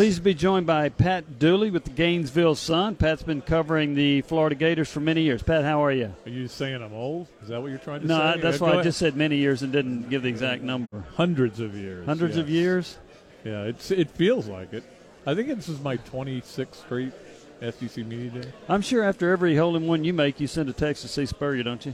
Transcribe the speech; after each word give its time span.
Pleased 0.00 0.16
to 0.16 0.22
be 0.22 0.32
joined 0.32 0.66
by 0.66 0.88
Pat 0.88 1.38
Dooley 1.38 1.70
with 1.70 1.84
the 1.84 1.90
Gainesville 1.90 2.54
Sun. 2.54 2.94
Pat's 2.96 3.22
been 3.22 3.42
covering 3.42 3.94
the 3.94 4.22
Florida 4.22 4.54
Gators 4.54 4.90
for 4.90 5.00
many 5.00 5.20
years. 5.20 5.42
Pat, 5.42 5.62
how 5.62 5.84
are 5.84 5.92
you? 5.92 6.14
Are 6.24 6.30
you 6.30 6.48
saying 6.48 6.82
I'm 6.82 6.94
old? 6.94 7.28
Is 7.42 7.48
that 7.48 7.60
what 7.60 7.68
you're 7.68 7.78
trying 7.78 8.00
to 8.00 8.06
no, 8.06 8.16
say? 8.16 8.36
No, 8.36 8.40
that's 8.40 8.60
yeah, 8.60 8.62
why 8.62 8.68
I 8.70 8.72
ahead. 8.76 8.84
just 8.84 8.98
said 8.98 9.14
many 9.14 9.36
years 9.36 9.60
and 9.60 9.70
didn't 9.70 10.08
give 10.08 10.22
the 10.22 10.30
exact 10.30 10.62
number. 10.62 11.04
Hundreds 11.16 11.60
of 11.60 11.76
years. 11.76 12.06
Hundreds 12.06 12.36
yes. 12.36 12.42
of 12.42 12.48
years? 12.48 12.98
Yeah, 13.44 13.64
it's 13.64 13.90
it 13.90 14.08
feels 14.08 14.46
like 14.46 14.72
it. 14.72 14.84
I 15.26 15.34
think 15.34 15.48
this 15.48 15.68
is 15.68 15.82
my 15.82 15.98
26th 15.98 16.76
straight 16.76 17.12
SEC 17.60 17.98
Media 18.06 18.40
Day. 18.40 18.52
I'm 18.70 18.80
sure 18.80 19.04
after 19.04 19.30
every 19.30 19.54
hole 19.54 19.76
in 19.76 19.86
one 19.86 20.02
you 20.02 20.14
make, 20.14 20.40
you 20.40 20.46
send 20.46 20.70
a 20.70 20.72
text 20.72 21.02
to 21.02 21.08
Steve 21.08 21.28
Spurrier, 21.28 21.62
don't 21.62 21.84
you? 21.84 21.92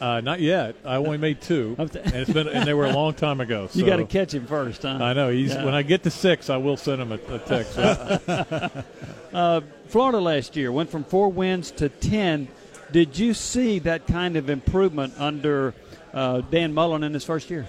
Uh, 0.00 0.20
not 0.20 0.40
yet. 0.40 0.76
I 0.84 0.96
only 0.96 1.16
made 1.18 1.40
two, 1.40 1.74
and 1.78 1.90
it's 1.94 2.30
been 2.30 2.48
and 2.48 2.66
they 2.66 2.74
were 2.74 2.86
a 2.86 2.92
long 2.92 3.14
time 3.14 3.40
ago. 3.40 3.68
So. 3.68 3.78
You 3.78 3.86
got 3.86 3.96
to 3.96 4.04
catch 4.04 4.34
him 4.34 4.46
first, 4.46 4.82
huh? 4.82 4.98
I 5.00 5.12
know. 5.14 5.30
He's 5.30 5.54
Yeah. 5.54 5.64
when 5.64 5.74
I 5.74 5.82
get 5.82 6.02
to 6.02 6.10
six, 6.10 6.50
I 6.50 6.58
will 6.58 6.76
send 6.76 7.00
him 7.00 7.12
a, 7.12 7.18
a 7.34 7.38
text. 7.38 7.78
Uh, 9.32 9.60
Florida 9.88 10.18
last 10.18 10.56
year 10.56 10.72
went 10.72 10.88
from 10.88 11.04
four 11.04 11.28
wins 11.28 11.70
to 11.72 11.90
ten. 11.90 12.48
Did 12.90 13.18
you 13.18 13.34
see 13.34 13.78
that 13.80 14.06
kind 14.06 14.36
of 14.36 14.48
improvement 14.48 15.12
under 15.18 15.74
uh, 16.14 16.40
Dan 16.40 16.72
Mullen 16.72 17.02
in 17.02 17.12
his 17.12 17.24
first 17.24 17.50
year? 17.50 17.66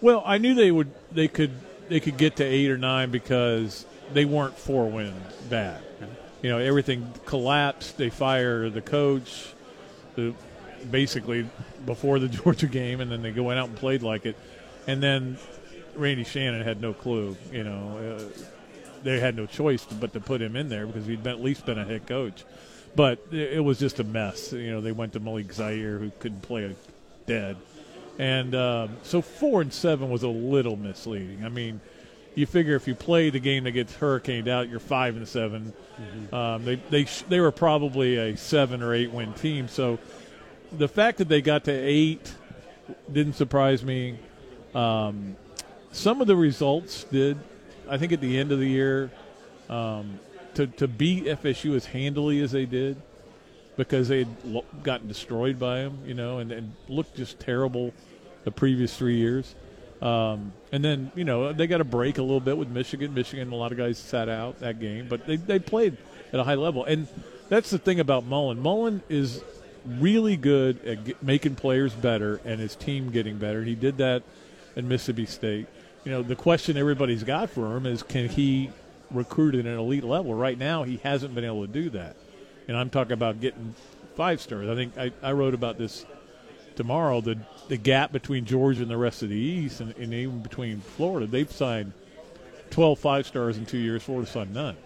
well, 0.00 0.22
I 0.26 0.38
knew 0.38 0.54
they 0.54 0.72
would. 0.72 0.90
They 1.12 1.28
could. 1.28 1.52
They 1.88 2.00
could 2.00 2.16
get 2.16 2.36
to 2.36 2.44
eight 2.44 2.68
or 2.72 2.78
nine 2.78 3.10
because 3.12 3.86
they 4.12 4.24
weren't 4.24 4.58
four 4.58 4.90
wins 4.90 5.14
bad. 5.48 5.80
You 6.42 6.50
know, 6.50 6.58
everything 6.58 7.12
collapsed. 7.24 7.96
They 7.96 8.10
fire 8.10 8.68
the 8.68 8.82
coach. 8.82 9.52
The 10.16 10.34
basically 10.90 11.48
before 11.84 12.18
the 12.18 12.28
Georgia 12.40 12.66
game, 12.66 13.00
and 13.00 13.10
then 13.10 13.22
they 13.22 13.30
went 13.32 13.58
out 13.58 13.68
and 13.68 13.76
played 13.76 14.02
like 14.02 14.26
it, 14.26 14.36
and 14.86 15.02
then 15.02 15.38
Randy 15.94 16.24
Shannon 16.24 16.62
had 16.62 16.80
no 16.80 16.92
clue. 16.92 17.36
You 17.52 17.64
know, 17.64 18.18
uh, 18.18 18.42
they 19.02 19.20
had 19.20 19.36
no 19.36 19.46
choice 19.46 19.84
but 19.84 20.12
to 20.14 20.20
put 20.20 20.40
him 20.40 20.56
in 20.56 20.68
there 20.68 20.86
because 20.86 21.06
he'd 21.06 21.22
been, 21.22 21.32
at 21.32 21.42
least 21.42 21.66
been 21.66 21.78
a 21.78 21.84
head 21.84 22.06
coach. 22.06 22.44
But 22.94 23.26
it 23.30 23.62
was 23.62 23.78
just 23.78 24.00
a 24.00 24.04
mess. 24.04 24.52
You 24.52 24.70
know, 24.70 24.80
they 24.80 24.92
went 24.92 25.12
to 25.12 25.20
Malik 25.20 25.52
Zaire, 25.52 25.98
who 25.98 26.10
couldn't 26.18 26.40
play 26.40 26.64
a 26.64 26.74
dead, 27.26 27.56
and 28.18 28.54
um, 28.54 28.96
so 29.02 29.20
four 29.20 29.60
and 29.60 29.72
seven 29.72 30.08
was 30.10 30.22
a 30.22 30.28
little 30.28 30.76
misleading. 30.76 31.44
I 31.44 31.48
mean. 31.48 31.80
You 32.34 32.44
figure 32.44 32.76
if 32.76 32.86
you 32.86 32.94
play 32.94 33.30
the 33.30 33.40
game 33.40 33.64
that 33.64 33.70
gets 33.70 33.94
hurricaned 33.94 34.46
out, 34.46 34.68
you're 34.68 34.78
five 34.78 35.16
and 35.16 35.26
7 35.26 35.72
Um, 36.34 36.66
they 36.66 36.74
they 36.90 37.06
sh- 37.06 37.22
they 37.30 37.40
were 37.40 37.50
probably 37.50 38.18
a 38.18 38.36
seven 38.36 38.82
or 38.82 38.92
eight 38.92 39.10
win 39.10 39.32
team. 39.32 39.68
So 39.68 39.98
the 40.72 40.88
fact 40.88 41.18
that 41.18 41.28
they 41.28 41.40
got 41.40 41.64
to 41.64 41.72
eight 41.72 42.34
didn't 43.10 43.34
surprise 43.34 43.84
me. 43.84 44.18
Um, 44.74 45.36
some 45.92 46.20
of 46.20 46.26
the 46.26 46.36
results 46.36 47.04
did. 47.04 47.38
I 47.88 47.98
think 47.98 48.12
at 48.12 48.20
the 48.20 48.38
end 48.38 48.52
of 48.52 48.58
the 48.58 48.68
year, 48.68 49.10
um, 49.68 50.18
to 50.54 50.66
to 50.66 50.88
beat 50.88 51.24
FSU 51.24 51.76
as 51.76 51.86
handily 51.86 52.40
as 52.40 52.52
they 52.52 52.66
did, 52.66 53.00
because 53.76 54.08
they 54.08 54.18
had 54.20 54.28
lo- 54.44 54.64
gotten 54.82 55.08
destroyed 55.08 55.58
by 55.58 55.78
them, 55.78 55.98
you 56.04 56.14
know, 56.14 56.38
and, 56.38 56.52
and 56.52 56.74
looked 56.88 57.16
just 57.16 57.38
terrible 57.38 57.92
the 58.44 58.50
previous 58.50 58.96
three 58.96 59.16
years. 59.16 59.54
Um, 60.02 60.52
and 60.72 60.84
then 60.84 61.10
you 61.14 61.24
know 61.24 61.52
they 61.52 61.66
got 61.66 61.80
a 61.80 61.84
break 61.84 62.18
a 62.18 62.22
little 62.22 62.40
bit 62.40 62.58
with 62.58 62.68
Michigan. 62.68 63.14
Michigan, 63.14 63.50
a 63.52 63.54
lot 63.54 63.72
of 63.72 63.78
guys 63.78 63.98
sat 63.98 64.28
out 64.28 64.60
that 64.60 64.80
game, 64.80 65.06
but 65.08 65.26
they 65.26 65.36
they 65.36 65.58
played 65.58 65.96
at 66.32 66.40
a 66.40 66.44
high 66.44 66.54
level, 66.54 66.84
and 66.84 67.08
that's 67.48 67.70
the 67.70 67.78
thing 67.78 68.00
about 68.00 68.24
Mullen. 68.24 68.60
Mullen 68.60 69.02
is 69.08 69.42
really 69.86 70.36
good 70.36 70.84
at 70.84 71.04
get, 71.04 71.22
making 71.22 71.56
players 71.56 71.92
better 71.92 72.40
and 72.44 72.60
his 72.60 72.76
team 72.76 73.10
getting 73.10 73.38
better. 73.38 73.62
He 73.62 73.74
did 73.74 73.98
that 73.98 74.22
at 74.76 74.84
Mississippi 74.84 75.26
State. 75.26 75.66
You 76.04 76.12
know, 76.12 76.22
the 76.22 76.36
question 76.36 76.76
everybody's 76.76 77.24
got 77.24 77.50
for 77.50 77.76
him 77.76 77.86
is 77.86 78.02
can 78.02 78.28
he 78.28 78.70
recruit 79.10 79.54
at 79.54 79.66
an 79.66 79.78
elite 79.78 80.04
level? 80.04 80.34
Right 80.34 80.58
now, 80.58 80.82
he 80.84 80.98
hasn't 80.98 81.34
been 81.34 81.44
able 81.44 81.66
to 81.66 81.72
do 81.72 81.90
that. 81.90 82.16
And 82.68 82.76
I'm 82.76 82.90
talking 82.90 83.12
about 83.12 83.40
getting 83.40 83.74
five 84.16 84.40
stars. 84.40 84.68
I 84.68 84.74
think 84.74 84.98
I, 84.98 85.12
I 85.22 85.32
wrote 85.32 85.54
about 85.54 85.78
this 85.78 86.04
tomorrow. 86.74 87.20
The 87.20 87.38
the 87.68 87.76
gap 87.76 88.12
between 88.12 88.44
Georgia 88.44 88.82
and 88.82 88.90
the 88.90 88.96
rest 88.96 89.22
of 89.22 89.28
the 89.28 89.36
East, 89.36 89.80
and, 89.80 89.96
and 89.96 90.14
even 90.14 90.40
between 90.40 90.80
Florida, 90.80 91.26
they've 91.26 91.50
signed 91.50 91.92
12 92.70 92.98
five 92.98 93.26
stars 93.26 93.56
in 93.56 93.66
two 93.66 93.78
years. 93.78 94.02
Florida 94.02 94.28
signed 94.28 94.54
none, 94.54 94.76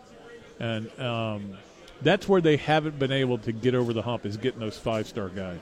and 0.59 1.01
um, 1.01 1.57
that's 2.03 2.29
where 2.29 2.41
they 2.41 2.57
haven't 2.57 2.99
been 2.99 3.13
able 3.13 3.39
to 3.39 3.53
get 3.53 3.75
over 3.75 3.93
the 3.93 4.03
hump 4.03 4.27
is 4.27 4.37
getting 4.37 4.61
those 4.61 4.79
five 4.79 5.07
star 5.07 5.29
guys. 5.29 5.61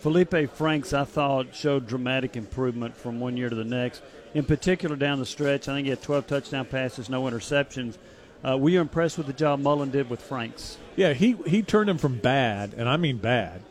Felipe 0.00 0.50
Franks, 0.54 0.92
I 0.92 1.04
thought, 1.04 1.54
showed 1.54 1.86
dramatic 1.86 2.36
improvement 2.36 2.96
from 2.96 3.20
one 3.20 3.36
year 3.36 3.48
to 3.48 3.54
the 3.54 3.64
next. 3.64 4.02
In 4.34 4.44
particular, 4.44 4.96
down 4.96 5.20
the 5.20 5.26
stretch, 5.26 5.68
I 5.68 5.74
think 5.74 5.84
he 5.84 5.90
had 5.90 6.02
12 6.02 6.26
touchdown 6.26 6.64
passes, 6.64 7.08
no 7.08 7.22
interceptions. 7.22 7.96
Uh, 8.44 8.58
were 8.58 8.70
you 8.70 8.80
impressed 8.80 9.16
with 9.16 9.28
the 9.28 9.32
job 9.32 9.60
Mullen 9.60 9.90
did 9.90 10.10
with 10.10 10.20
Franks? 10.20 10.76
Yeah, 10.96 11.12
he 11.12 11.36
he 11.46 11.62
turned 11.62 11.88
him 11.88 11.98
from 11.98 12.18
bad, 12.18 12.74
and 12.76 12.88
I 12.88 12.96
mean 12.96 13.18
bad, 13.18 13.62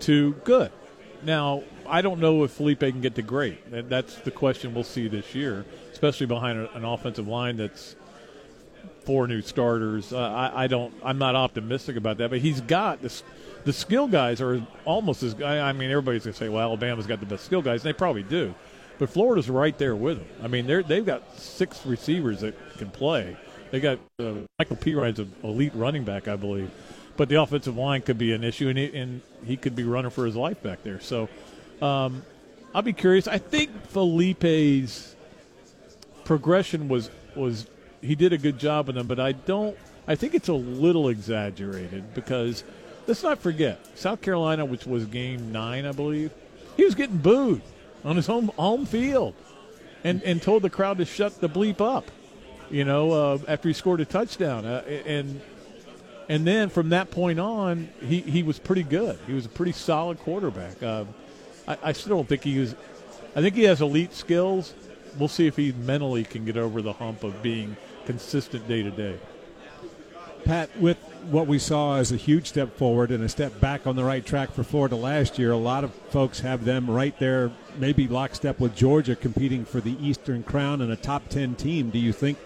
to 0.00 0.34
good. 0.44 0.70
Now 1.22 1.62
I 1.90 2.02
don't 2.02 2.20
know 2.20 2.44
if 2.44 2.52
Felipe 2.52 2.80
can 2.80 3.00
get 3.00 3.16
to 3.16 3.22
great. 3.22 3.58
And 3.72 3.90
that's 3.90 4.14
the 4.16 4.30
question 4.30 4.72
we'll 4.74 4.84
see 4.84 5.08
this 5.08 5.34
year, 5.34 5.64
especially 5.92 6.26
behind 6.26 6.68
an 6.74 6.84
offensive 6.84 7.26
line 7.26 7.56
that's 7.56 7.96
four 9.10 9.26
new 9.26 9.42
starters. 9.42 10.12
Uh, 10.12 10.20
I, 10.20 10.64
I 10.64 10.66
don't. 10.68 10.94
I'm 11.04 11.18
not 11.18 11.34
optimistic 11.34 11.96
about 11.96 12.18
that, 12.18 12.30
but 12.30 12.38
he's 12.38 12.60
got 12.60 13.02
this. 13.02 13.24
The 13.64 13.72
skill 13.72 14.06
guys 14.06 14.40
are 14.40 14.64
almost 14.84 15.24
as. 15.24 15.34
I 15.42 15.72
mean, 15.72 15.90
everybody's 15.90 16.22
gonna 16.22 16.36
say, 16.36 16.48
"Well, 16.48 16.62
Alabama's 16.62 17.08
got 17.08 17.18
the 17.18 17.26
best 17.26 17.44
skill 17.44 17.60
guys," 17.60 17.84
and 17.84 17.92
they 17.92 17.98
probably 17.98 18.22
do. 18.22 18.54
But 19.00 19.10
Florida's 19.10 19.50
right 19.50 19.76
there 19.78 19.96
with 19.96 20.18
them. 20.18 20.28
I 20.44 20.46
mean, 20.46 20.68
they're 20.68 20.84
they've 20.84 21.04
got 21.04 21.36
six 21.36 21.84
receivers 21.84 22.42
that 22.42 22.54
can 22.78 22.88
play. 22.88 23.36
They 23.72 23.80
got 23.80 23.98
uh, 24.20 24.34
Michael 24.60 24.76
Perine's, 24.76 25.18
an 25.18 25.32
elite 25.42 25.74
running 25.74 26.04
back, 26.04 26.28
I 26.28 26.36
believe. 26.36 26.70
But 27.16 27.28
the 27.28 27.42
offensive 27.42 27.76
line 27.76 28.02
could 28.02 28.16
be 28.16 28.32
an 28.32 28.44
issue, 28.44 28.68
and 28.68 28.78
he, 28.78 28.96
and 28.96 29.22
he 29.44 29.56
could 29.56 29.74
be 29.74 29.82
running 29.82 30.12
for 30.12 30.24
his 30.24 30.36
life 30.36 30.62
back 30.62 30.84
there. 30.84 31.00
So 31.00 31.28
um, 31.82 32.22
I'll 32.72 32.82
be 32.82 32.92
curious. 32.92 33.26
I 33.26 33.38
think 33.38 33.70
Felipe's 33.88 35.16
progression 36.24 36.86
was 36.86 37.10
was 37.34 37.66
he 38.00 38.14
did 38.14 38.32
a 38.32 38.38
good 38.38 38.58
job 38.58 38.86
with 38.86 38.96
them, 38.96 39.06
but 39.06 39.20
I 39.20 39.32
don't. 39.32 39.76
I 40.06 40.14
think 40.14 40.34
it's 40.34 40.48
a 40.48 40.54
little 40.54 41.08
exaggerated 41.08 42.14
because 42.14 42.64
let's 43.06 43.22
not 43.22 43.38
forget 43.38 43.78
South 43.98 44.20
Carolina, 44.22 44.64
which 44.64 44.86
was 44.86 45.04
game 45.06 45.52
nine, 45.52 45.86
I 45.86 45.92
believe. 45.92 46.32
He 46.76 46.84
was 46.84 46.94
getting 46.94 47.18
booed 47.18 47.62
on 48.04 48.16
his 48.16 48.26
home 48.26 48.48
home 48.56 48.86
field, 48.86 49.34
and 50.04 50.22
and 50.22 50.42
told 50.42 50.62
the 50.62 50.70
crowd 50.70 50.98
to 50.98 51.04
shut 51.04 51.40
the 51.40 51.48
bleep 51.48 51.80
up. 51.80 52.10
You 52.70 52.84
know, 52.84 53.10
uh, 53.10 53.38
after 53.48 53.68
he 53.68 53.74
scored 53.74 54.00
a 54.00 54.04
touchdown, 54.04 54.64
uh, 54.64 54.82
and 55.06 55.40
and 56.28 56.46
then 56.46 56.68
from 56.68 56.90
that 56.90 57.10
point 57.10 57.40
on, 57.40 57.88
he, 58.00 58.20
he 58.20 58.44
was 58.44 58.60
pretty 58.60 58.84
good. 58.84 59.18
He 59.26 59.32
was 59.32 59.46
a 59.46 59.48
pretty 59.48 59.72
solid 59.72 60.20
quarterback. 60.20 60.80
Uh, 60.80 61.04
I, 61.66 61.78
I 61.82 61.92
still 61.92 62.16
don't 62.16 62.28
think 62.28 62.44
he 62.44 62.60
was. 62.60 62.76
I 63.34 63.40
think 63.40 63.56
he 63.56 63.64
has 63.64 63.80
elite 63.80 64.14
skills. 64.14 64.72
We'll 65.18 65.28
see 65.28 65.48
if 65.48 65.56
he 65.56 65.72
mentally 65.72 66.22
can 66.22 66.44
get 66.44 66.56
over 66.56 66.82
the 66.82 66.92
hump 66.92 67.24
of 67.24 67.42
being 67.42 67.76
consistent 68.10 68.66
day 68.66 68.82
to 68.82 68.90
day. 68.90 69.16
Pat, 70.44 70.68
with 70.80 70.98
what 71.30 71.46
we 71.46 71.60
saw 71.60 71.96
as 71.98 72.10
a 72.10 72.16
huge 72.16 72.48
step 72.48 72.76
forward 72.76 73.12
and 73.12 73.22
a 73.22 73.28
step 73.28 73.60
back 73.60 73.86
on 73.86 73.94
the 73.94 74.02
right 74.02 74.26
track 74.26 74.50
for 74.50 74.64
Florida 74.64 74.96
last 74.96 75.38
year, 75.38 75.52
a 75.52 75.56
lot 75.56 75.84
of 75.84 75.94
folks 76.10 76.40
have 76.40 76.64
them 76.64 76.90
right 76.90 77.16
there, 77.20 77.52
maybe 77.78 78.08
lockstep 78.08 78.58
with 78.58 78.74
Georgia, 78.74 79.14
competing 79.14 79.64
for 79.64 79.80
the 79.80 79.96
Eastern 80.04 80.42
Crown 80.42 80.80
and 80.80 80.90
a 80.90 80.96
top 80.96 81.28
10 81.28 81.54
team. 81.54 81.90
Do 81.90 82.00
you 82.00 82.12
think 82.12 82.36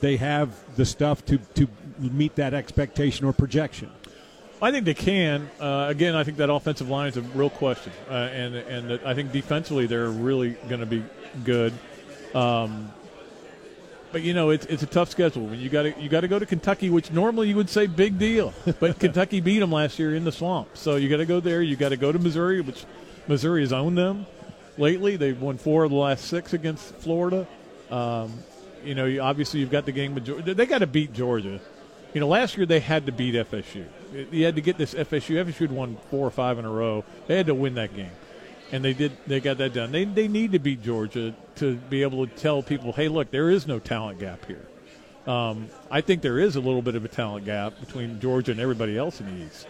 they 0.00 0.16
have 0.16 0.52
the 0.74 0.84
stuff 0.84 1.24
to, 1.26 1.38
to 1.54 1.68
meet 2.00 2.34
that 2.34 2.52
expectation 2.52 3.24
or 3.24 3.32
projection? 3.32 3.92
I 4.60 4.72
think 4.72 4.84
they 4.84 4.94
can. 4.94 5.48
Uh, 5.60 5.86
again, 5.88 6.16
I 6.16 6.24
think 6.24 6.38
that 6.38 6.50
offensive 6.50 6.88
line 6.88 7.08
is 7.08 7.16
a 7.18 7.22
real 7.22 7.50
question, 7.50 7.92
uh, 8.08 8.14
and 8.14 8.54
and 8.54 9.00
I 9.04 9.14
think 9.14 9.30
defensively 9.30 9.86
they're 9.86 10.08
really 10.08 10.50
going 10.68 10.80
to 10.80 10.86
be 10.86 11.04
good. 11.44 11.72
Um, 12.34 12.90
but 14.14 14.22
you 14.22 14.32
know, 14.32 14.50
it's 14.50 14.64
it's 14.66 14.84
a 14.84 14.86
tough 14.86 15.10
schedule. 15.10 15.44
When 15.44 15.58
you 15.58 15.68
got 15.68 15.82
to 15.82 16.00
you 16.00 16.08
got 16.08 16.20
to 16.20 16.28
go 16.28 16.38
to 16.38 16.46
Kentucky, 16.46 16.88
which 16.88 17.10
normally 17.10 17.48
you 17.48 17.56
would 17.56 17.68
say 17.68 17.88
big 17.88 18.16
deal, 18.16 18.54
but 18.78 18.96
Kentucky 19.00 19.40
beat 19.40 19.58
them 19.58 19.72
last 19.72 19.98
year 19.98 20.14
in 20.14 20.22
the 20.22 20.30
swamp. 20.30 20.68
So 20.74 20.94
you 20.94 21.08
got 21.08 21.16
to 21.16 21.26
go 21.26 21.40
there. 21.40 21.60
You 21.60 21.74
got 21.74 21.88
to 21.88 21.96
go 21.96 22.12
to 22.12 22.18
Missouri, 22.20 22.60
which 22.60 22.84
Missouri 23.26 23.62
has 23.62 23.72
owned 23.72 23.98
them 23.98 24.26
lately. 24.78 25.16
They've 25.16 25.38
won 25.38 25.58
four 25.58 25.82
of 25.82 25.90
the 25.90 25.96
last 25.96 26.26
six 26.26 26.52
against 26.52 26.94
Florida. 26.94 27.44
Um, 27.90 28.32
you 28.84 28.94
know, 28.94 29.04
you, 29.04 29.20
obviously 29.20 29.58
you've 29.58 29.72
got 29.72 29.84
the 29.84 29.90
game 29.90 30.14
with 30.14 30.26
Georgia. 30.26 30.54
They 30.54 30.66
got 30.66 30.78
to 30.78 30.86
beat 30.86 31.12
Georgia. 31.12 31.60
You 32.12 32.20
know, 32.20 32.28
last 32.28 32.56
year 32.56 32.66
they 32.66 32.78
had 32.78 33.06
to 33.06 33.12
beat 33.12 33.34
FSU. 33.34 33.84
You 34.30 34.44
had 34.44 34.54
to 34.54 34.60
get 34.60 34.78
this 34.78 34.94
FSU. 34.94 35.44
FSU 35.44 35.58
had 35.58 35.72
won 35.72 35.98
four 36.12 36.24
or 36.24 36.30
five 36.30 36.60
in 36.60 36.64
a 36.64 36.70
row. 36.70 37.02
They 37.26 37.36
had 37.36 37.46
to 37.46 37.54
win 37.54 37.74
that 37.74 37.96
game, 37.96 38.12
and 38.72 38.84
they 38.84 38.92
did. 38.92 39.12
They 39.26 39.40
got 39.40 39.58
that 39.58 39.72
done. 39.72 39.92
They 39.92 40.04
they 40.04 40.28
need 40.28 40.52
to 40.52 40.58
beat 40.58 40.82
Georgia 40.82 41.34
to 41.56 41.76
be 41.76 42.02
able 42.02 42.26
to 42.26 42.34
tell 42.34 42.62
people, 42.62 42.92
hey, 42.92 43.08
look, 43.08 43.30
there 43.30 43.50
is 43.50 43.66
no 43.66 43.78
talent 43.78 44.18
gap 44.18 44.44
here. 44.46 44.66
Um, 45.26 45.68
I 45.90 46.00
think 46.00 46.22
there 46.22 46.38
is 46.38 46.56
a 46.56 46.60
little 46.60 46.82
bit 46.82 46.96
of 46.96 47.04
a 47.04 47.08
talent 47.08 47.46
gap 47.46 47.80
between 47.80 48.20
Georgia 48.20 48.50
and 48.50 48.60
everybody 48.60 48.98
else 48.98 49.20
in 49.20 49.26
the 49.26 49.46
East, 49.46 49.66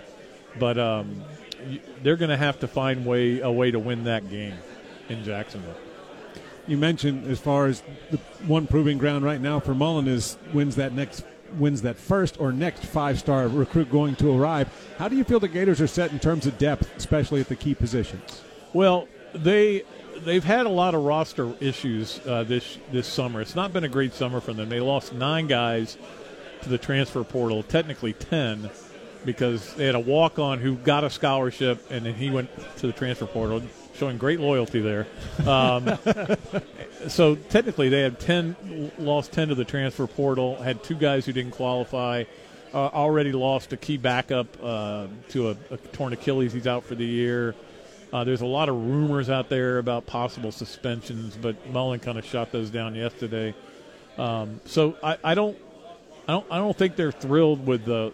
but 0.59 0.79
um, 0.79 1.23
they're 2.03 2.17
going 2.17 2.31
to 2.31 2.37
have 2.37 2.59
to 2.61 2.69
find 2.69 3.07
way 3.07 3.41
a 3.41 3.51
way 3.51 3.71
to 3.71 3.79
win 3.79 4.05
that 4.05 4.29
game 4.29 4.55
in 5.09 5.23
Jacksonville. 5.23 5.77
you 6.67 6.77
mentioned 6.77 7.31
as 7.31 7.39
far 7.39 7.67
as 7.67 7.83
the 8.11 8.17
one 8.47 8.67
proving 8.67 8.99
ground 8.99 9.25
right 9.25 9.41
now 9.41 9.61
for 9.61 9.75
Mullen 9.75 10.09
is 10.09 10.37
wins 10.53 10.77
that 10.77 10.93
next 10.93 11.25
wins 11.59 11.83
that 11.83 11.97
first 11.97 12.41
or 12.41 12.53
next 12.53 12.85
five 12.85 13.19
star 13.19 13.47
recruit 13.49 13.91
going 13.91 14.17
to 14.17 14.37
arrive. 14.37 14.69
How 14.99 15.09
do 15.09 15.17
you 15.17 15.25
feel 15.25 15.39
the 15.41 15.49
Gators 15.49 15.81
are 15.81 15.87
set 15.87 16.11
in 16.11 16.19
terms 16.19 16.47
of 16.47 16.59
depth, 16.59 16.91
especially 16.97 17.41
at 17.41 17.49
the 17.49 17.57
key 17.57 17.75
positions? 17.75 18.43
Well, 18.75 19.07
they 19.33 19.85
they've 20.25 20.45
had 20.45 20.67
a 20.67 20.71
lot 20.71 20.95
of 20.95 21.05
roster 21.05 21.55
issues 21.61 22.21
uh, 22.27 22.43
this 22.43 22.77
this 22.91 23.07
summer. 23.07 23.41
It's 23.41 23.55
not 23.55 23.73
been 23.73 23.85
a 23.85 23.89
great 23.89 24.13
summer 24.13 24.41
for 24.41 24.53
them. 24.53 24.69
They 24.69 24.81
lost 24.81 25.15
nine 25.15 25.47
guys 25.47 25.97
to 26.63 26.69
the 26.69 26.77
transfer 26.77 27.23
portal, 27.23 27.63
technically 27.63 28.15
ten, 28.15 28.69
because 29.25 29.75
they 29.75 29.87
had 29.87 29.95
a 29.95 30.01
walk 30.01 30.41
on 30.41 30.59
who 30.59 30.75
got 30.75 31.05
a 31.05 31.11
scholarship 31.11 31.87
and 31.91 32.05
then 32.05 32.15
he 32.15 32.31
went 32.31 32.51
to 32.79 32.89
the 32.89 32.93
transfer 32.93 33.27
portal, 33.27 33.63
showing 33.95 34.19
great 34.19 34.41
loyalty 34.41 34.81
there. 34.81 35.07
Um, 35.47 35.97
so 37.09 37.37
technically, 37.37 37.89
they 37.91 38.01
had 38.01 38.19
ten 38.19 38.91
lost 38.99 39.31
ten 39.31 39.49
to 39.49 39.55
the 39.55 39.65
transfer 39.65 40.09
portal. 40.09 40.57
Had 40.57 40.83
two 40.83 40.97
guys 40.97 41.25
who 41.25 41.33
didn't 41.33 41.53
qualify. 41.53 42.25
Uh, 42.73 42.91
already 42.93 43.31
lost 43.31 43.73
a 43.73 43.77
key 43.77 43.97
backup 43.97 44.49
uh, 44.61 45.07
to 45.29 45.51
a, 45.51 45.57
a 45.71 45.77
torn 45.77 46.13
Achilles. 46.13 46.53
He's 46.53 46.67
out 46.67 46.83
for 46.83 46.97
the 46.97 47.05
year. 47.07 47.55
Uh, 48.15 48.23
there's 48.23 48.43
a 48.43 48.47
lot 48.47 48.69
of 48.69 48.77
rumors 48.77 49.29
out 49.29 49.49
there 49.49 49.79
about 49.79 50.07
possible 50.07 50.53
suspensions, 50.53 51.37
but 51.37 51.69
Mullen 51.71 51.99
kind 51.99 52.17
of 52.17 52.25
shot 52.25 52.53
those 52.53 52.71
down 52.71 52.95
yesterday. 52.95 53.53
Um, 54.17 54.61
so 54.67 54.97
I, 55.03 55.19
I, 55.25 55.35
don't, 55.35 55.59
I 56.29 56.33
don't, 56.35 56.47
I 56.49 56.59
don't 56.59 56.79
think 56.79 56.95
they're 56.95 57.11
thrilled 57.11 57.67
with 57.67 57.85
the 57.85 58.13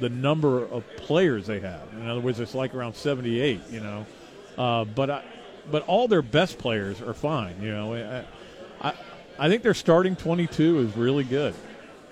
the 0.00 0.08
number 0.08 0.64
of 0.64 0.82
players 0.96 1.46
they 1.46 1.60
have. 1.60 1.82
In 1.92 2.08
other 2.08 2.20
words, 2.20 2.40
it's 2.40 2.54
like 2.54 2.74
around 2.74 2.94
78. 2.94 3.60
You 3.70 3.80
know, 3.80 4.06
uh, 4.56 4.86
but 4.86 5.10
I, 5.10 5.24
but 5.70 5.82
all 5.82 6.08
their 6.08 6.22
best 6.22 6.56
players 6.56 7.02
are 7.02 7.12
fine. 7.12 7.60
You 7.60 7.70
know, 7.70 7.94
I, 7.94 8.88
I, 8.88 8.94
I 9.38 9.48
think 9.50 9.62
their 9.62 9.74
starting 9.74 10.16
22 10.16 10.78
is 10.78 10.96
really 10.96 11.24
good. 11.24 11.54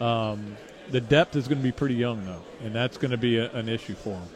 Um, 0.02 0.54
the 0.90 1.00
depth 1.00 1.34
is 1.34 1.48
going 1.48 1.58
to 1.58 1.64
be 1.64 1.72
pretty 1.72 1.94
young 1.94 2.26
though, 2.26 2.42
and 2.62 2.74
that's 2.74 2.98
going 2.98 3.12
to 3.12 3.16
be 3.16 3.38
a, 3.38 3.50
an 3.52 3.70
issue 3.70 3.94
for 3.94 4.10
them. 4.10 4.28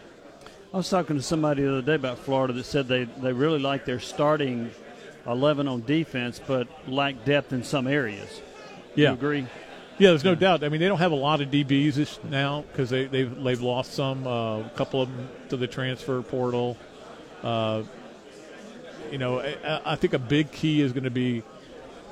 I 0.75 0.77
was 0.79 0.91
talking 0.91 1.17
to 1.17 1.23
somebody 1.23 1.63
the 1.63 1.71
other 1.71 1.83
day 1.83 1.95
about 1.95 2.19
Florida 2.19 2.53
that 2.55 2.65
said 2.65 2.89
they, 2.89 3.05
they 3.05 3.33
really 3.33 3.59
like 3.59 3.85
their 3.85 4.01
starting 4.01 4.71
11 5.27 5.69
on 5.69 5.83
defense, 5.83 6.41
but 6.45 6.69
lack 6.89 7.25
depth 7.25 7.53
in 7.53 7.63
some 7.63 7.87
areas. 7.87 8.41
Yeah. 8.95 9.11
You 9.11 9.15
agree? 9.15 9.47
Yeah, 9.99 10.11
there's 10.11 10.25
no 10.25 10.35
doubt. 10.35 10.63
I 10.63 10.69
mean, 10.69 10.81
they 10.81 10.89
don't 10.89 10.99
have 10.99 11.13
a 11.13 11.17
lot 11.17 11.41
of 11.41 11.49
DBs 11.49 12.25
now 12.25 12.65
because 12.71 12.91
they, 12.91 13.07
they've 13.07 13.43
they've 13.43 13.63
lost 13.63 13.95
some. 13.95 14.27
Uh, 14.27 14.61
a 14.61 14.73
couple 14.75 15.01
of 15.01 15.09
them 15.09 15.29
to 15.49 15.57
the 15.57 15.67
transfer 15.67 16.21
portal. 16.21 16.77
Uh, 17.43 17.83
you 19.11 19.17
know, 19.17 19.41
I, 19.41 19.81
I, 19.87 19.97
think 19.97 20.13
a 20.13 20.19
big 20.19 20.53
key 20.53 20.83
is 20.83 20.93
going 20.93 21.05
to 21.05 21.11
be 21.11 21.43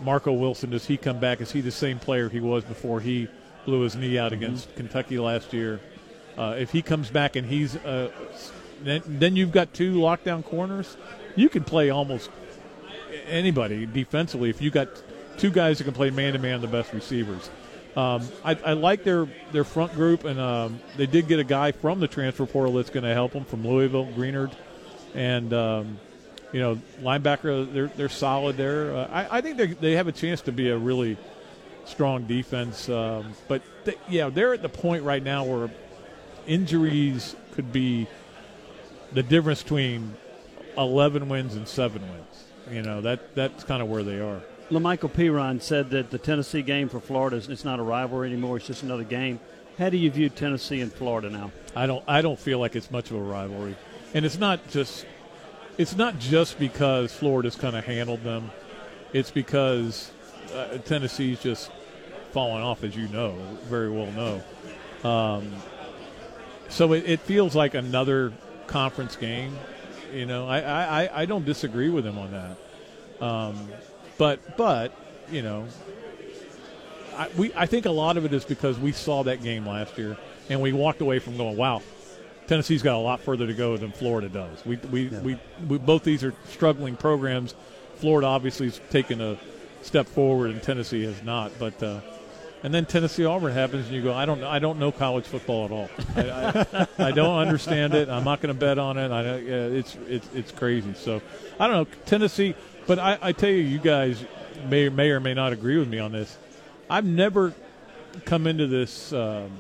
Marco 0.01 0.33
Wilson. 0.33 0.71
Does 0.71 0.87
he 0.87 0.97
come 0.97 1.19
back? 1.19 1.43
Is 1.43 1.53
he 1.53 1.61
the 1.61 1.71
same 1.71 1.99
player 1.99 2.31
he 2.31 2.41
was 2.41 2.65
before 2.65 3.01
he 3.01 3.29
blew 3.67 3.81
his 3.81 3.97
knee 3.97 4.17
out 4.19 4.33
mm-hmm. 4.33 4.43
against 4.43 4.75
Kentucky 4.77 5.19
last 5.19 5.53
year? 5.53 5.81
Uh, 6.37 6.57
if 6.59 6.71
he 6.73 6.83
comes 6.83 7.11
back 7.11 7.37
and 7.37 7.47
he's 7.47 7.77
uh, 7.77 8.11
then, 8.83 9.03
then 9.07 9.37
you've 9.37 9.53
got 9.53 9.73
two 9.73 9.95
lockdown 9.95 10.45
corners. 10.45 10.97
You 11.37 11.49
can 11.49 11.65
play 11.65 11.91
almost 11.91 12.31
anybody 13.27 13.87
defensively 13.87 14.51
if 14.51 14.61
you 14.61 14.71
got 14.71 14.89
two 15.39 15.51
guys 15.51 15.79
that 15.79 15.85
can 15.85 15.95
play 15.95 16.11
man 16.11 16.33
to 16.33 16.39
man, 16.39 16.61
the 16.61 16.67
best 16.67 16.93
receivers. 16.93 17.51
Um, 17.97 18.27
I, 18.45 18.59
I, 18.67 18.73
like 18.73 19.05
their 19.05 19.29
their 19.53 19.63
front 19.63 19.95
group, 19.95 20.25
and 20.25 20.41
um, 20.41 20.81
they 20.97 21.07
did 21.07 21.29
get 21.29 21.39
a 21.39 21.45
guy 21.45 21.71
from 21.71 22.01
the 22.01 22.09
transfer 22.09 22.45
portal 22.45 22.75
that's 22.75 22.91
going 22.91 23.05
to 23.05 23.15
help 23.15 23.33
them 23.33 23.45
from 23.45 23.65
Louisville, 23.65 24.07
Greenard, 24.07 24.53
and 25.15 25.53
um, 25.53 25.99
you 26.53 26.59
know 26.59 26.81
linebacker. 27.01 27.73
They're 27.73 27.87
they're 27.87 28.09
solid 28.09 28.57
there. 28.57 28.97
Uh, 28.97 29.09
I, 29.13 29.39
I, 29.39 29.41
think 29.43 29.59
they 29.59 29.67
they 29.67 29.93
have 29.93 30.09
a 30.09 30.13
chance 30.13 30.41
to 30.43 30.53
be 30.53 30.71
a 30.71 30.77
really 30.77 31.17
strong 31.85 32.25
defense. 32.27 32.89
Um, 32.89 33.33
but 33.47 33.63
they, 33.85 33.95
yeah, 34.09 34.29
they're 34.29 34.55
at 34.55 34.63
the 34.63 34.69
point 34.69 35.05
right 35.05 35.23
now 35.23 35.45
where 35.45 35.71
injuries 36.47 37.37
could 37.53 37.73
be 37.73 38.07
the 39.13 39.23
difference 39.23 39.63
between 39.63 40.15
11 40.77 41.29
wins 41.29 41.55
and 41.55 41.67
seven 41.67 42.03
wins. 42.03 42.45
You 42.71 42.83
know 42.83 43.03
that 43.03 43.35
that's 43.35 43.63
kind 43.65 43.83
of 43.83 43.89
where 43.89 44.03
they 44.03 44.21
are. 44.21 44.41
Lamical 44.71 45.11
Perine 45.11 45.61
said 45.61 45.91
that 45.91 46.11
the 46.11 46.19
Tennessee 46.19 46.63
game 46.63 46.89
for 46.89 46.99
Florida 46.99 47.37
is 47.37 47.49
it's 47.49 47.65
not 47.65 47.79
a 47.79 47.83
rivalry 47.83 48.29
anymore; 48.29 48.57
it's 48.57 48.67
just 48.67 48.83
another 48.83 49.05
game. 49.05 49.39
How 49.79 49.91
do 49.91 49.97
you 49.97 50.11
view 50.11 50.31
Tennessee 50.31 50.81
and 50.81 50.93
Florida 50.93 51.29
now? 51.29 51.53
I 51.77 51.87
don't. 51.87 52.03
I 52.09 52.23
don't 52.23 52.39
feel 52.39 52.59
like 52.59 52.75
it's 52.75 52.91
much 52.91 53.11
of 53.11 53.19
a 53.19 53.23
rivalry, 53.23 53.77
and 54.15 54.25
it's 54.25 54.39
not 54.39 54.67
just. 54.71 55.05
It's 55.77 55.97
not 55.97 56.19
just 56.19 56.59
because 56.59 57.13
Florida's 57.13 57.57
kind 57.57 57.77
of 57.77 57.85
handled 57.85 58.23
them. 58.23 58.51
It's 59.13 59.31
because 59.31 60.11
uh, 60.55 60.79
Tennessee's 60.79 61.41
just 61.41 61.71
fallen 62.33 62.63
off, 62.63 62.85
as 62.85 62.97
you 62.97 63.09
know, 63.09 63.37
very 63.65 63.91
well 63.91 64.11
know. 64.13 65.09
Um, 65.09 65.53
so 66.69 66.93
it, 66.93 67.09
it, 67.09 67.21
feels 67.21 67.55
like 67.55 67.75
another 67.75 68.33
conference 68.67 69.17
game. 69.17 69.57
You 70.13 70.27
know, 70.27 70.47
I, 70.47 70.61
I, 71.05 71.23
I 71.23 71.27
don't 71.27 71.45
disagree 71.45 71.89
with 71.89 72.07
him 72.07 72.19
on 72.19 72.31
that. 72.33 73.25
Um, 73.25 73.69
but 74.19 74.57
but 74.57 74.93
you 75.31 75.43
know, 75.43 75.67
I, 77.17 77.29
we 77.37 77.53
I 77.55 77.67
think 77.67 77.87
a 77.87 77.91
lot 77.91 78.17
of 78.17 78.25
it 78.25 78.33
is 78.33 78.45
because 78.45 78.79
we 78.79 78.93
saw 78.93 79.25
that 79.25 79.43
game 79.43 79.67
last 79.67 79.99
year 79.99 80.17
and 80.49 80.61
we 80.61 80.73
walked 80.73 81.01
away 81.01 81.19
from 81.19 81.37
going, 81.37 81.57
wow, 81.57 81.83
Tennessee's 82.47 82.83
got 82.83 82.97
a 82.97 82.99
lot 82.99 83.21
further 83.21 83.47
to 83.47 83.55
go 83.55 83.77
than 83.77 83.93
Florida 83.93 84.29
does. 84.29 84.65
We 84.65 84.77
we, 84.77 85.09
yeah. 85.09 85.21
we, 85.21 85.39
we 85.69 85.79
both 85.79 86.05
these 86.05 86.25
are 86.25 86.35
struggling 86.49 86.97
programs. 86.97 87.55
Florida 87.97 88.27
obviously 88.27 88.67
has 88.67 88.81
taken 88.91 89.21
a 89.21 89.39
step 89.83 90.07
forward, 90.07 90.51
and 90.51 90.63
Tennessee 90.63 91.05
has 91.05 91.23
not. 91.23 91.53
But 91.59 91.83
uh, 91.83 92.01
and 92.65 92.73
then 92.73 92.87
Tennessee 92.87 93.27
Auburn 93.27 93.53
happens, 93.53 93.87
and 93.87 93.95
you 93.95 94.03
go, 94.03 94.15
I 94.15 94.25
don't, 94.25 94.43
I 94.43 94.59
don't 94.59 94.79
know 94.79 94.91
college 94.91 95.27
football 95.27 95.67
at 95.67 95.71
all. 95.71 95.91
I, 96.17 96.67
I, 96.99 97.09
I 97.09 97.11
don't 97.13 97.37
understand 97.39 97.93
it. 97.93 98.09
I'm 98.09 98.25
not 98.25 98.41
going 98.41 98.55
to 98.55 98.59
bet 98.59 98.79
on 98.79 98.97
it. 98.97 99.11
I, 99.11 99.23
it's, 99.23 99.95
it's, 100.09 100.27
it's 100.35 100.51
crazy. 100.51 100.95
So, 100.95 101.21
I 101.61 101.67
don't 101.69 101.77
know 101.77 101.97
Tennessee, 102.07 102.55
but 102.87 102.99
I, 102.99 103.19
I 103.21 103.33
tell 103.33 103.51
you, 103.51 103.59
you 103.59 103.79
guys 103.79 104.25
may, 104.71 104.89
may 104.89 105.11
or 105.11 105.21
may 105.21 105.35
not 105.35 105.53
agree 105.53 105.77
with 105.77 105.89
me 105.89 105.99
on 105.99 106.13
this. 106.13 106.39
I've 106.89 107.05
never 107.05 107.53
come 108.25 108.47
into 108.47 108.67
this, 108.67 109.13
um, 109.13 109.51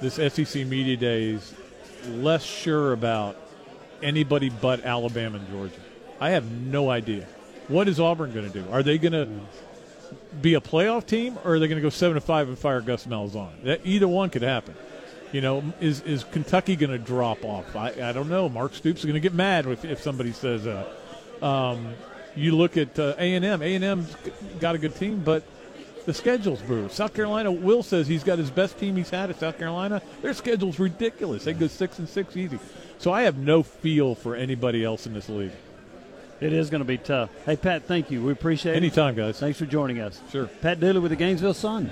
this 0.00 0.14
SEC 0.14 0.66
media 0.66 0.96
days 0.96 1.52
less 2.08 2.42
sure 2.42 2.94
about 2.94 3.36
anybody 4.02 4.48
but 4.48 4.82
Alabama 4.82 5.36
and 5.36 5.48
Georgia. 5.50 5.74
I 6.18 6.30
have 6.30 6.50
no 6.50 6.88
idea. 6.88 7.26
What 7.68 7.86
is 7.86 8.00
Auburn 8.00 8.32
going 8.32 8.50
to 8.50 8.62
do? 8.62 8.66
Are 8.70 8.82
they 8.82 8.96
going 8.96 9.12
to 9.12 9.28
be 10.40 10.54
a 10.54 10.60
playoff 10.60 11.06
team, 11.06 11.38
or 11.44 11.54
are 11.54 11.58
they 11.58 11.68
going 11.68 11.76
to 11.76 11.82
go 11.82 11.90
seven 11.90 12.14
to 12.14 12.20
five 12.20 12.48
and 12.48 12.58
fire 12.58 12.80
Gus 12.80 13.06
Malzahn? 13.06 13.50
That 13.64 13.80
either 13.84 14.08
one 14.08 14.30
could 14.30 14.42
happen. 14.42 14.74
You 15.32 15.40
know, 15.40 15.64
is 15.80 16.02
is 16.02 16.24
Kentucky 16.24 16.76
going 16.76 16.90
to 16.90 16.98
drop 16.98 17.44
off? 17.44 17.74
I, 17.74 17.88
I 18.02 18.12
don't 18.12 18.28
know. 18.28 18.48
Mark 18.48 18.74
Stoops 18.74 19.00
is 19.00 19.06
going 19.06 19.14
to 19.14 19.20
get 19.20 19.34
mad 19.34 19.66
if, 19.66 19.84
if 19.84 20.00
somebody 20.00 20.32
says 20.32 20.64
that. 20.64 20.88
Um, 21.42 21.94
you 22.36 22.56
look 22.56 22.76
at 22.76 22.98
uh, 22.98 23.14
A 23.18 23.34
and 23.34 23.44
M. 23.44 23.62
A 23.62 23.74
and 23.74 23.84
M's 23.84 24.14
got 24.60 24.74
a 24.74 24.78
good 24.78 24.94
team, 24.94 25.22
but 25.24 25.42
the 26.04 26.14
schedule's 26.14 26.60
brutal. 26.62 26.88
South 26.88 27.14
Carolina. 27.14 27.50
Will 27.50 27.82
says 27.82 28.06
he's 28.06 28.24
got 28.24 28.38
his 28.38 28.50
best 28.50 28.78
team 28.78 28.96
he's 28.96 29.10
had 29.10 29.30
at 29.30 29.38
South 29.40 29.58
Carolina. 29.58 30.02
Their 30.20 30.34
schedule's 30.34 30.78
ridiculous. 30.78 31.44
They 31.44 31.52
go 31.52 31.66
six 31.66 31.98
and 31.98 32.08
six 32.08 32.36
easy. 32.36 32.58
So 32.98 33.12
I 33.12 33.22
have 33.22 33.36
no 33.36 33.62
feel 33.62 34.14
for 34.14 34.36
anybody 34.36 34.84
else 34.84 35.06
in 35.06 35.14
this 35.14 35.28
league. 35.28 35.52
It 36.42 36.52
is 36.52 36.70
going 36.70 36.80
to 36.80 36.84
be 36.84 36.98
tough. 36.98 37.30
Hey, 37.46 37.54
Pat, 37.54 37.84
thank 37.84 38.10
you. 38.10 38.20
We 38.20 38.32
appreciate 38.32 38.74
Anytime, 38.74 38.80
it. 38.80 39.08
Anytime, 39.10 39.26
guys. 39.26 39.38
Thanks 39.38 39.58
for 39.58 39.66
joining 39.66 40.00
us. 40.00 40.20
Sure. 40.32 40.46
Pat 40.46 40.80
Dooley 40.80 40.98
with 40.98 41.10
the 41.10 41.16
Gainesville 41.16 41.54
Sun. 41.54 41.88